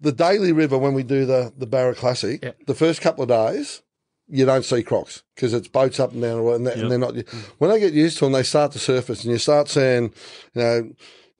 [0.00, 2.56] the Daly River when we do the the Barra Classic, Yep.
[2.66, 3.82] the first couple of days
[4.32, 6.90] you don't see crocs because it's boats up and down the road, and, they, and
[6.90, 7.14] they're not.
[7.58, 10.12] When they get used to them, they start to surface, and you start seeing,
[10.54, 10.90] you know.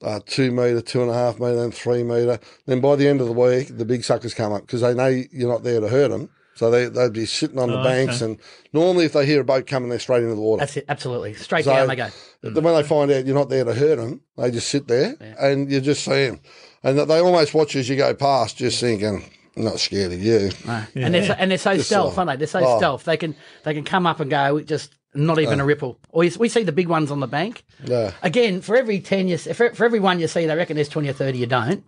[0.01, 2.37] Uh, two metre, two and a half metre, then three metre.
[2.65, 5.07] Then by the end of the week, the big suckers come up because they know
[5.07, 6.29] you're not there to hurt them.
[6.55, 8.19] So they, they'd be sitting on the Oh, banks.
[8.19, 8.37] And
[8.73, 10.59] normally, if they hear a boat coming, they're straight into the water.
[10.59, 11.35] That's it, absolutely.
[11.35, 12.09] Straight So down they go.
[12.41, 15.15] then when they find out you're not there to hurt them, they just sit there
[15.39, 16.41] and you just see them.
[16.83, 19.23] And they almost watch as you go past, just thinking, I'm
[19.55, 20.49] not scared of you.
[20.95, 22.35] And they're so, and they're so stealth, so- aren't they?
[22.37, 22.77] They're so Oh.
[22.77, 23.03] stealth.
[23.05, 25.99] They can they can come up and go just not even a ripple.
[26.09, 27.63] Or you, we see the big ones on the bank.
[27.85, 28.11] Yeah.
[28.23, 31.09] Again, for every ten you for, for every one you see, they reckon there's twenty
[31.09, 31.83] or thirty you don't.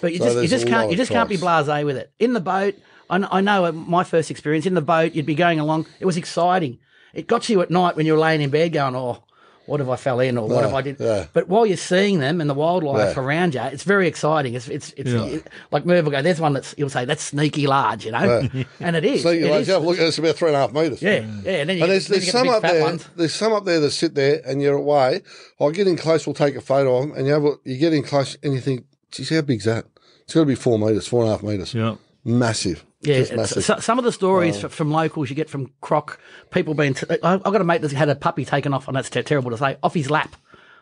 [0.00, 2.10] But you So just you just can't you just can't be blasé with it.
[2.18, 2.74] In the boat,
[3.10, 5.14] I, I know uh, my first experience in the boat.
[5.14, 5.86] You'd be going along.
[6.00, 6.78] It was exciting.
[7.12, 9.22] It got to you at night when you were laying in bed going, oh.
[9.66, 10.96] What if I fell in, or what Yeah, if I did?
[11.00, 11.26] yeah.
[11.32, 13.22] But while you're seeing them and the wildlife Yeah.
[13.22, 14.52] around you, it's very exciting.
[14.54, 15.24] It's it's it's Yeah.
[15.24, 16.20] it- like Merv will go.
[16.20, 18.48] There's one that's he'll say that's sneaky large, you know,
[18.80, 19.22] and it is.
[19.22, 19.68] So you It like, is.
[19.68, 21.00] yeah, look, it's about three and a half metres.
[21.00, 21.12] Yeah,
[21.44, 21.52] yeah.
[21.52, 22.82] And then you And there's, then there's you get the some big up fat there.
[22.82, 23.04] ones.
[23.16, 25.22] There's some up there that sit there, and you're away.
[25.58, 26.26] I'll get in close.
[26.26, 28.52] We'll take a photo of them, and you have a, you get in close, and
[28.52, 29.86] you think, "Geez, how big's that?
[30.24, 31.72] It's got to be four meters, four and a half meters.
[31.74, 31.96] Yeah.
[32.24, 32.84] Massive.
[33.04, 36.18] Yeah, Just it's- so- some of the stories f from locals you get from Croc,
[36.50, 36.94] people being.
[36.94, 39.22] T- I, I've got a mate that had a puppy taken off, and that's ter-
[39.22, 40.36] terrible to say, off his lap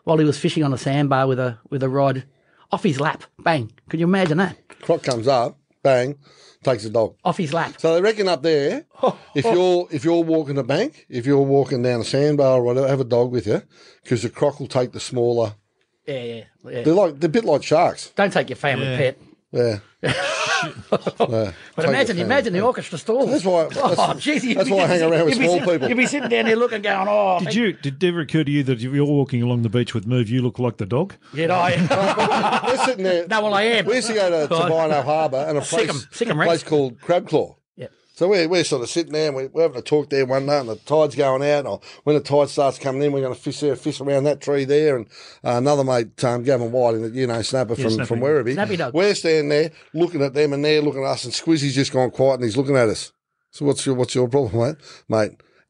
[0.05, 2.25] while he was fishing on a sandbar with a with a rod,
[2.71, 3.73] off his lap, bang!
[3.89, 4.57] Could you imagine that?
[4.83, 6.17] Croc comes up, bang,
[6.63, 7.17] takes the dog.
[7.25, 7.75] Off his lap.
[7.79, 9.53] So they reckon up there, oh, if oh.
[9.53, 13.01] you're if you're walking a bank, if you're walking down a sandbar or whatever, have
[13.01, 13.63] a dog with you
[14.03, 15.55] because the croc will take the smaller.
[16.07, 16.83] Yeah, yeah, yeah.
[16.83, 18.11] They're like they're a bit like sharks.
[18.17, 18.97] Don't take your family Yeah.
[18.97, 19.19] pet.
[19.53, 19.79] Yeah.
[20.62, 20.71] Yeah.
[20.91, 23.31] But Take imagine, your imagine the orchestra stalls.
[23.31, 25.59] That's why- oh, that's- jeez, you'd that's why I hang around with you'd be small
[25.59, 25.88] sit- people.
[25.88, 27.73] You'd be sitting down there looking, going, "Oh, Did you?
[27.73, 30.29] Did it ever occur to you that if you're walking along the beach with Merv,
[30.29, 31.15] you look like the dog?
[31.35, 32.62] Did I?
[32.69, 33.27] We're sitting there.
[33.27, 33.87] no, well, I am.
[33.87, 36.45] We used to go to Tabino Harbour and a place, Sick 'em, sick 'em, a
[36.45, 37.49] place called Crab Claw.
[37.49, 37.55] Yeah.
[38.23, 40.47] So we're, we're sort of sitting there and we- we're having a talk there one
[40.47, 41.67] night and the tide's going out.
[41.67, 44.41] Or when the tide starts coming in, we're going to fish there, fish around that
[44.41, 44.95] tree there.
[44.95, 45.07] And
[45.45, 48.07] uh, another mate, um, Gavin Whiting, you know, snapper from, Snappy.
[48.07, 48.53] from Werribee.
[48.53, 48.95] Snappy dog.
[48.95, 52.13] We're standing there looking at them and they're looking at us and Squizzy's just gone
[52.13, 53.11] quiet and he's looking at us.
[53.51, 54.77] So what's your, what's your problem, mate?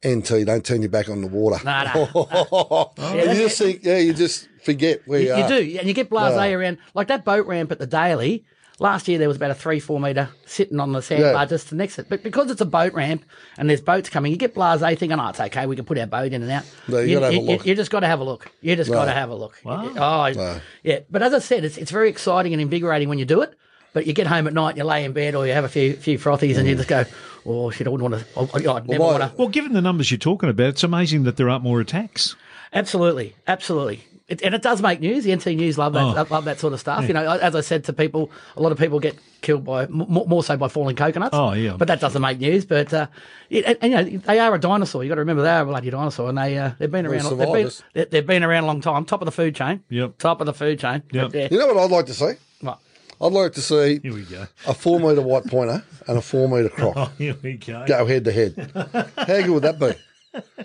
[0.05, 1.65] Mate, NT, don't turn your back on the water.
[1.65, 3.15] Nah, nah.
[3.15, 6.11] you just think, yeah, you just forget where you, You, you do, and you get
[6.11, 8.45] blasé around like that boat ramp at the Daly.
[8.83, 11.45] Last year there was about a three, four metre sitting on the sandbar Yeah.
[11.47, 12.07] just to next it.
[12.09, 13.25] But because it's a boat ramp
[13.57, 16.07] and there's boats coming, you get blasé thinking, oh, it's okay, we can put our
[16.09, 16.65] boat in and out.
[16.89, 17.65] No, you gotta have a you, look.
[17.65, 18.51] you just got to have a look.
[18.61, 19.57] You just got to have a look.
[19.63, 19.93] Wow.
[19.97, 20.99] Oh, yeah.
[21.09, 23.57] But as I said, it's, it's very exciting and invigorating when you do it.
[23.93, 25.69] But you get home at night, and you lay in bed, or you have a
[25.69, 26.79] few few frothies, and you mm.
[26.79, 27.05] just go,
[27.45, 28.31] "Oh shit, I wouldn't want to.
[28.35, 31.25] Oh, I'd never why- want to." Well, given the numbers you're talking about, it's amazing
[31.25, 32.35] that there aren't more attacks.
[32.73, 34.05] Absolutely, absolutely.
[34.33, 35.25] It, and it does make news.
[35.25, 36.27] The NT News love that, Oh.
[36.31, 37.07] love that sort of stuff.
[37.07, 40.27] You know, as I said to people, a lot of people get killed by more,
[40.27, 41.35] more so by falling coconuts.
[41.37, 41.77] Oh, yeah.
[41.77, 42.65] but that doesn't make news.
[42.65, 43.09] But uh,
[43.51, 45.03] it, and, and, you know, they are a dinosaur.
[45.05, 47.37] You got to remember they are a bloody dinosaur, and they uh, they've been around.
[47.39, 49.05] They've been, they- they've been around a long time.
[49.05, 49.83] Top of the food chain.
[49.91, 50.17] Yep.
[50.19, 51.03] Top of the food chain.
[51.13, 51.35] Yep.
[51.35, 51.49] Yeah.
[51.51, 52.33] You know what I'd like to see?
[52.63, 52.79] What?
[53.21, 54.47] I'd like to see Here we go.
[54.67, 57.85] a four metre white pointer and a four metre croc Oh, here we go.
[57.87, 58.73] go head to head.
[59.17, 59.93] How good would that be?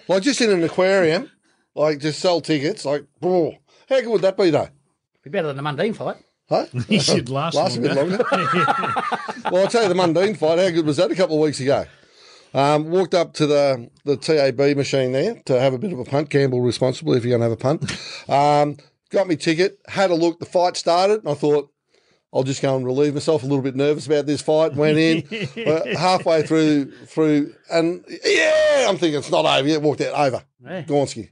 [0.08, 1.30] Like just in an aquarium,
[1.78, 2.86] like just sell tickets.
[2.86, 3.54] Like, oh,
[3.90, 4.70] how good would that be, though?
[5.24, 6.18] Be better than the Mundine fight.
[6.50, 6.66] Huh?
[6.88, 8.18] He should last, Last a bit longer.
[8.18, 8.26] longer.
[9.52, 10.60] well, I'll tell you the Mundine fight.
[10.60, 11.86] How good was that a couple of weeks ago?
[12.54, 16.06] Um, walked up to the, the TAB machine there to have a bit of a
[16.06, 16.30] punt.
[16.30, 18.30] Gamble responsibly if you're going to have a punt.
[18.30, 18.78] Um,
[19.10, 20.40] got me ticket, had a look.
[20.40, 21.70] The fight started, and I thought,
[22.34, 23.44] I'll just go and relieve myself.
[23.44, 24.74] A little bit nervous about this fight.
[24.76, 25.24] Went in
[25.68, 29.82] uh, halfway through, through, and yeah, I'm thinking it's not over yet.
[29.82, 30.44] Walked out over.
[30.64, 30.84] Yeah.
[30.84, 31.30] Gornsky.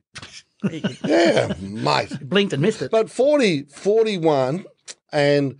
[1.05, 2.17] Yeah, mate.
[2.27, 2.89] Blinked and missed it.
[2.89, 4.65] But 40, 41
[5.11, 5.59] and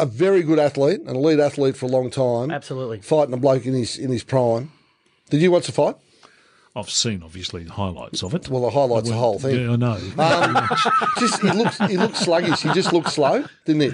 [0.00, 3.00] a very good athlete, an elite athlete for a long time, Absolutely.
[3.00, 4.72] fighting a bloke in his in his prime.
[5.30, 5.94] Did you watch the fight?
[6.76, 8.48] I've seen, obviously, the highlights of it.
[8.50, 9.60] Well, the highlights of the whole thing.
[9.64, 9.98] Yeah, I know.
[10.18, 10.68] Um,
[11.18, 12.60] just he looked he looked sluggish.
[12.60, 13.92] He just looked slow, didn't he?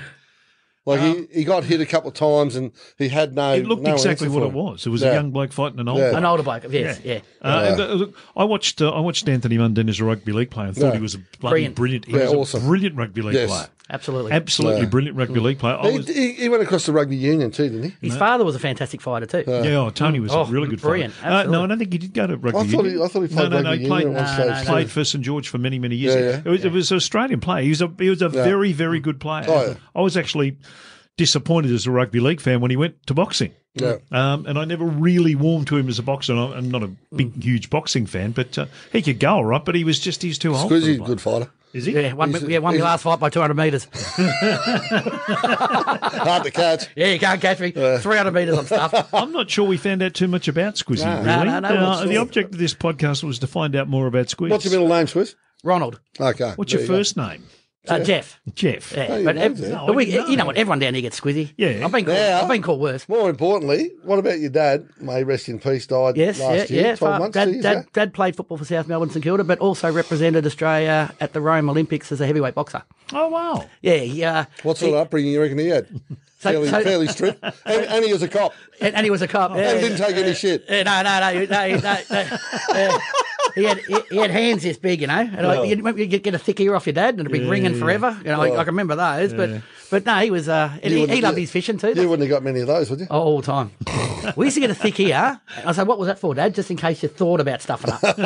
[0.84, 3.52] Like he, he got hit a couple of times and he had no.
[3.54, 4.84] it looked no exactly what it was.
[4.84, 5.10] It was Yeah.
[5.10, 6.08] a young bloke fighting an old Yeah.
[6.10, 6.18] bloke.
[6.18, 6.64] An older bloke.
[6.70, 7.20] Yes, yeah.
[7.40, 10.50] Uh, and, uh, look, I watched uh, I watched Anthony Mundine as a rugby league
[10.50, 10.66] player.
[10.66, 10.94] and thought Yeah.
[10.96, 11.74] he was a bloody Brilliant.
[11.76, 12.04] brilliant.
[12.06, 13.48] He Yeah, was a brilliant rugby league Yes.
[13.48, 13.68] player.
[13.90, 14.32] Absolutely.
[14.32, 14.86] Absolutely Yeah.
[14.88, 15.76] brilliant rugby league player.
[15.78, 18.08] I He, was, he, he went across the rugby union too, didn't he?
[18.08, 19.44] His father was a fantastic fighter too.
[19.46, 21.12] yeah, oh, Tony was Oh, a really good brilliant.
[21.14, 21.26] fighter.
[21.26, 21.64] Uh, no, Absolutely.
[21.64, 22.96] I don't think he did go to rugby I thought union.
[22.96, 24.54] he- I thought he played no, no, rugby he played, union at one No, no,
[24.54, 24.66] stage.
[24.66, 24.72] no.
[24.72, 26.14] played for St George for many, many years.
[26.14, 26.36] Yeah, yeah.
[26.44, 27.62] It, was, it was an Australian player.
[27.64, 29.44] He was a he was a very, very good player.
[29.48, 29.74] Oh, yeah.
[29.94, 30.56] I was actually
[31.18, 33.52] disappointed as a rugby league fan when he went to boxing.
[33.74, 33.96] Yeah.
[34.10, 36.32] Um, and I never really warmed to him as a boxer.
[36.32, 37.42] And I- I'm not a big, Mm.
[37.42, 39.64] huge boxing fan, but uh, he could go all right.
[39.64, 40.68] But he was just he's too old.
[40.68, 41.06] for Squizzy's the a bloke.
[41.08, 41.50] good fighter.
[41.72, 41.92] Is he?
[41.92, 43.86] Yeah, won, He's- yeah, won my he's- last fight by 200 metres.
[45.12, 46.86] Hard to catch.
[46.96, 47.70] Yeah, you can't catch me.
[47.70, 49.08] 300 metres on stuff.
[49.14, 51.04] I'm not sure we found out too much about Squizzy.
[51.04, 51.16] No.
[51.22, 51.44] really.
[51.46, 54.06] No, no, no, Uh, what's- the object of this podcast was to find out more
[54.06, 54.50] about Squiz.
[54.50, 55.34] What's your middle name, Squiz?
[55.64, 56.00] Ronald.
[56.20, 56.52] Okay.
[56.56, 56.94] What's your you go.
[56.96, 57.44] first name?
[57.88, 58.40] Uh, Jeff.
[58.54, 58.92] Jeff.
[58.96, 59.68] Yeah, you but, know ev- that.
[59.70, 60.46] No, but we, I you know know.
[60.46, 60.56] what?
[60.56, 61.52] Everyone down here gets squizzy.
[61.56, 61.84] Yeah.
[61.84, 62.38] I've been called, Yeah.
[62.40, 63.08] I've been called worse.
[63.08, 64.86] More importantly, what about your dad?
[65.00, 65.84] May he rest in peace.
[65.88, 66.86] Died Yes, last yeah, year.
[66.86, 66.94] yeah.
[66.94, 67.34] Twelve Fa- months.
[67.34, 67.88] two Dad, years dad, ago?
[67.92, 71.68] dad played football for South Melbourne St Kilda, but also represented Australia at the Rome
[71.68, 72.82] Olympics as a heavyweight boxer.
[73.12, 73.68] Oh wow.
[73.80, 74.44] Yeah, yeah.
[74.62, 75.88] What sort of upbringing you reckon he had?
[76.38, 77.42] fairly, so- fairly strict.
[77.66, 79.56] And, and he was a cop And, and he was a cop.
[79.56, 80.64] Yeah, and didn't take any shit.
[80.68, 82.36] Yeah, no, no, no, no, no, no.
[82.70, 82.98] Uh,
[83.54, 85.14] he had he, he had hands this big, you know.
[85.18, 87.72] And like, you'd, you'd get- a thick ear off your dad, and it'd be ringing
[87.78, 88.16] forever.
[88.24, 89.34] You know, I, I can remember those.
[89.34, 89.50] But
[89.92, 90.48] but no, he was.
[90.48, 91.88] Uh, and he, he loved his fishing too.
[91.88, 93.06] You wouldn't have got many of those, would you?
[93.10, 93.70] Oh, all the time.
[94.36, 95.38] we used to get a thick ear.
[95.66, 98.00] I said, "What was that for, Dad?" Just in case you thought about stuffing up.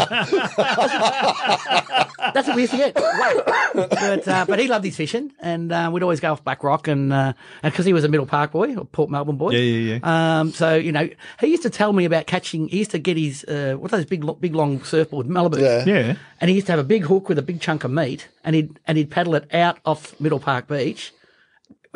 [2.35, 2.95] That's what we used to get.
[2.95, 6.87] but uh, but he loved his fishing, and uh, we'd always go off Black Rock,
[6.87, 9.51] and because he was a Middle Park boy or Port Melbourne boy.
[9.51, 10.39] Yeah, yeah, yeah.
[10.39, 11.09] Um, so you know,
[11.41, 12.69] he used to tell me about catching.
[12.69, 15.61] He used to get his uh, what are those big, big long surfboard Malibu.
[15.61, 15.85] Yeah.
[15.85, 16.15] Yeah.
[16.41, 18.55] And he used to have a big hook with a big chunk of meat, and
[18.55, 21.13] he'd and he'd paddle it out off Middle Park Beach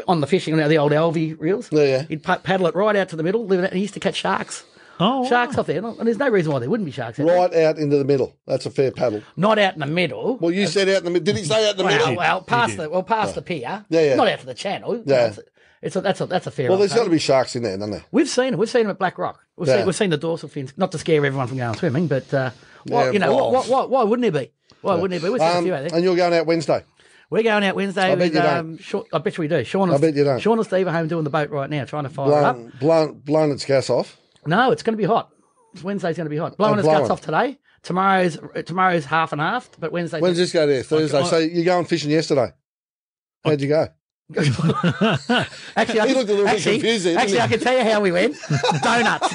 [0.09, 1.69] on the fishing, you know, the old Alvey reels.
[1.73, 2.03] Yeah, yeah.
[2.03, 4.01] He'd pa- paddle it right out to the middle, leave it, and he used to
[4.01, 4.65] catch sharks.
[5.03, 7.19] Oh, Sharks off there, and there's no reason why there wouldn't be sharks.
[7.19, 7.35] out there.
[7.35, 8.37] Right out into the middle.
[8.47, 9.23] That's a fair paddle.
[9.35, 10.37] Not out in the middle.
[10.37, 11.25] Well, you said out in the middle.
[11.25, 12.17] Did he say out in the well, middle?
[12.17, 13.87] well, past the well, past the pier.
[13.89, 14.15] Yeah, yeah.
[14.17, 15.03] Not out to the channel.
[15.07, 15.29] Yeah.
[15.29, 15.39] It's,
[15.81, 16.69] it's a, that's a that's a fair.
[16.69, 18.05] Well, there's got to be sharks in there, doesn't there?
[18.13, 18.61] We've seen them.
[18.61, 19.43] We've seen them at Black Rock.
[19.57, 19.79] We've, Yeah.
[19.79, 20.75] seen, we've seen the dorsal fins.
[20.77, 22.51] Not to scare everyone from going swimming, but uh,
[22.85, 23.53] why, Yeah, you know, well.
[23.53, 24.53] why, why, why wouldn't there be?
[24.83, 25.33] Why wouldn't there be?
[25.33, 25.95] We've seen a Um, few out there.
[25.95, 26.85] and you're going out Wednesday.
[27.31, 28.03] We're going out Wednesday.
[28.03, 28.57] I bet with, you don't.
[28.59, 29.63] um, Sean, I bet you we do.
[29.65, 30.41] Sean and, I bet you don't.
[30.41, 32.57] Sean and Steve are home doing the boat right now, trying to fire it up.
[32.57, 34.19] Blown, blown, blown its gas off.
[34.47, 35.31] No, it's going to be hot.
[35.83, 36.57] Wednesday's going to be hot.
[36.57, 37.59] Blowing Oh, its guts off today.
[37.83, 40.21] Tomorrow's tomorrow's half and half, but Wednesday.
[40.21, 40.83] When's this go there?
[40.83, 41.19] Thursday.
[41.19, 42.53] I- so you're going fishing yesterday.
[43.45, 43.89] How'd you go?
[44.37, 44.71] Actually,
[45.77, 47.41] I He can, looked a little bit actually, confused there, actually.
[47.41, 48.37] I can tell you how we went.
[48.83, 49.29] donuts.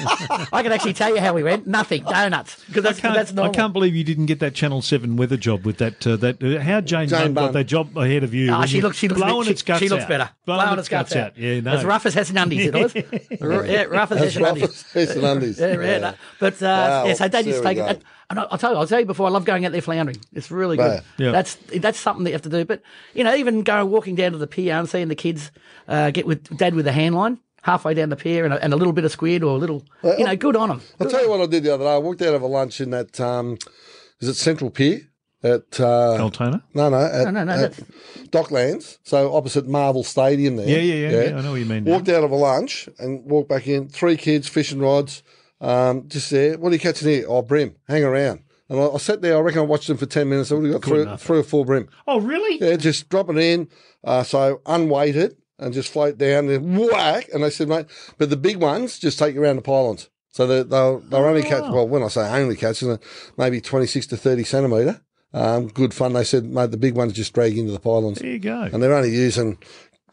[0.52, 1.66] I can actually tell you how we went.
[1.66, 2.04] Nothing.
[2.04, 2.64] Donuts.
[2.66, 3.52] Because that's, Can't- that's normal.
[3.52, 6.06] I can't believe you didn't get that Channel Seven weather job with that.
[6.06, 8.52] Uh, that uh, how Jane, Jane got that job ahead of you.
[8.52, 8.96] Ah, she looks.
[8.96, 9.20] She looks.
[9.20, 10.08] a bit- blowing she, its guts she looks out.
[10.08, 10.30] better.
[10.44, 11.36] Blowing, its guts out.
[11.36, 11.72] Yeah, no.
[11.72, 12.94] As rough as Hessian undies, it was.
[13.40, 14.84] R- yeah, rough as That's Hessian rough undies.
[14.94, 15.60] as Hessian undies.
[15.66, 16.14] Yeah, yeah, no.
[16.38, 18.02] But uh, Wow, yeah, so Dad there used to we take it.
[18.28, 19.26] And I- I'll tell you, I'll tell you before.
[19.26, 20.18] I love going out there floundering.
[20.32, 21.02] It's really good.
[21.18, 21.26] Yeah.
[21.26, 21.32] Yeah.
[21.32, 22.64] That's that's something that you have to do.
[22.64, 22.82] But
[23.14, 25.50] you know, even going walking down to the pier and seeing the kids
[25.88, 28.72] uh, get with Dad with a hand line halfway down the pier and a, and
[28.72, 30.80] a little bit of squid or a little, you know, good on them.
[31.00, 31.94] I'll tell you what I did the other day.
[31.94, 33.58] I walked out of a lunch in that, um,
[34.20, 35.00] is it Central Pier?
[35.42, 36.62] At, uh, Altona.
[36.74, 37.72] no, no, at, No, no, no, at
[38.30, 38.98] Docklands.
[39.02, 40.68] So opposite Marvel Stadium there.
[40.68, 41.92] Yeah, yeah, yeah, yeah, I know what you mean now.
[41.92, 43.88] Walked out of a lunch and walked back in.
[43.88, 45.22] Three kids, fishing rods,
[45.60, 46.58] um, just there.
[46.58, 47.24] What are you catching here?
[47.28, 47.76] Oh, bream.
[47.88, 48.40] Hang around.
[48.68, 49.36] And I, I sat there.
[49.36, 50.50] I reckon I watched them for 10 minutes.
[50.50, 51.88] I would have got three, three or four bream.
[52.06, 52.58] Oh, really?
[52.60, 53.68] Yeah, just drop it in.
[54.04, 57.28] Uh, so unweighted and just float down and whack.
[57.32, 57.86] And they said, mate,
[58.18, 60.10] but the big ones just take you around the pylons.
[60.30, 62.84] So they, they'll, they'll only catch, well, when I say only catch,
[63.38, 65.00] maybe 26 to 30 centimetre.
[65.32, 66.12] Um, good fun.
[66.12, 68.18] They said, mate, the big ones just drag into the pylons.
[68.18, 68.62] There you go.
[68.62, 69.58] And they're only using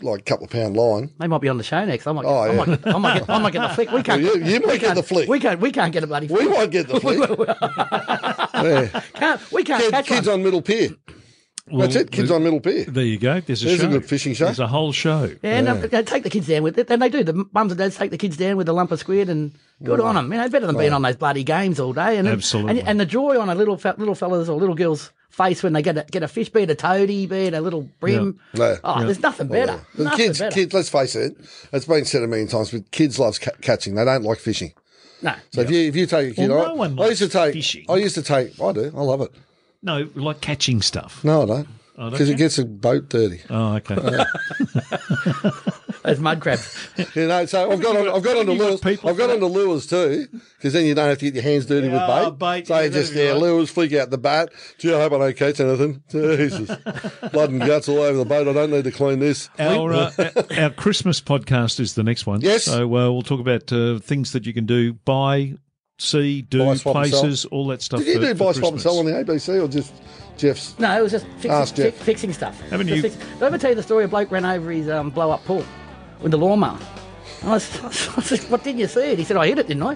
[0.04, 1.12] like a couple of pound line.
[1.20, 2.06] They might be on the show next.
[2.08, 2.26] I might.
[2.26, 3.30] Oh, I, might I might get.
[3.30, 3.92] I might get the flick.
[3.92, 4.24] We can't.
[4.24, 5.28] Well, you- you we might get the flick.
[5.30, 5.60] We can't.
[5.60, 6.28] We can't get a bloody.
[6.28, 6.50] We Flick.
[6.50, 7.20] might get the flick.
[8.54, 9.02] yeah.
[9.14, 9.52] Can't.
[9.52, 10.36] We can't Kids, catch kids one.
[10.40, 10.90] on Middle Pier.
[11.66, 12.12] That's it.
[12.12, 12.84] Kids on Middle Pier.
[12.86, 13.40] There you go.
[13.40, 14.46] There's a There's a good fishing show.
[14.46, 15.32] There's a whole show.
[15.42, 17.24] Yeah, and uh, they take the kids down with it, and they do.
[17.24, 20.02] The mums and dads take the kids down with a lump of squid, and good
[20.02, 20.32] on them.
[20.32, 22.18] You know, it's better than being on those bloody games all day.
[22.18, 22.80] And Absolutely.
[22.80, 25.72] and, and the joy on a little fe- little fella's or little girl's face when
[25.74, 28.40] they get a, get a fish, be it a toady, be it a little bream.
[28.54, 28.76] Yeah.
[28.84, 29.80] Oh, there's nothing better.
[29.96, 30.54] The Nothing kids, better.
[30.54, 30.74] kids.
[30.74, 31.36] Let's face it.
[31.72, 33.96] It's been said a million times, but kids love ca- catching.
[33.96, 34.74] They don't like fishing.
[35.22, 35.34] No.
[35.52, 37.30] So if you if you take a kid, Well, I, no one I used to
[37.30, 37.54] take.
[37.54, 37.86] fishing.
[37.88, 38.60] I used to take.
[38.62, 38.92] I do.
[38.96, 39.32] I love it.
[39.84, 41.24] No, like catching stuff.
[41.24, 41.68] No, I don't.
[41.98, 43.42] don't Because it gets a boat dirty.
[43.50, 43.96] Oh, okay.
[46.04, 46.78] Those mud crabs.
[47.16, 48.82] You know, so I've got on, I've got onto You've lures.
[48.82, 51.44] people I've got for onto lures too, because then you don't have to get your
[51.44, 52.62] hands dirty Yeah, with bait.
[52.62, 53.40] bait, So yeah, you just that'd be yeah, right.
[53.42, 54.50] lures, flick out the bat.
[54.80, 56.04] Gee, I hope I don't catch anything.
[56.10, 56.70] Jesus,
[57.32, 58.48] blood and guts all over the boat.
[58.48, 59.50] I don't need to clean this.
[59.60, 60.12] Our, uh,
[60.58, 62.42] our Christmas podcast is the next one.
[62.42, 62.64] Yes.
[62.66, 65.54] So uh, we'll talk about uh, things that you can do, buy,
[66.04, 68.00] see, do, Buy, swap places, all that stuff.
[68.00, 69.94] Did you for- do for buy, swap, and sell on the ABC or just
[70.38, 70.78] Jeff's?
[70.80, 71.94] No, it was just fixing, Jeff.
[71.96, 72.60] fi- fixing stuff.
[72.70, 74.04] Haven't Just you- fix- Did I ever tell you the story?
[74.04, 75.64] A bloke ran over his um, blow up pool
[76.22, 76.80] with the lawnmower.
[77.44, 77.84] And I, was,
[78.18, 79.96] I said, "What didn't you see it?" He said, "I hit it, didn't I?"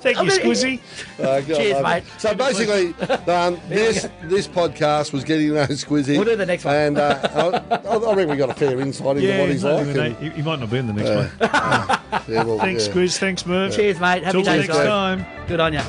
[0.00, 0.80] Thank you, Squizzy.
[1.18, 2.04] Uh, Cheers, love mate.
[2.18, 2.94] So basically,
[3.32, 6.16] um, this this podcast was getting to know Squizzy.
[6.16, 6.74] We'll do the next one.
[6.74, 9.86] And uh, I, I reckon we got a fair insight into Yeah, what he's like.
[9.88, 11.30] no, and- he, he might not be in the next one.
[12.28, 12.92] yeah, well, Thanks, yeah.
[12.94, 13.18] Squiz.
[13.18, 13.74] Thanks, Merv.
[13.76, 14.22] Cheers, mate.
[14.24, 14.86] Happy Till days, next guys.
[14.86, 15.26] time.
[15.46, 15.80] Good on you.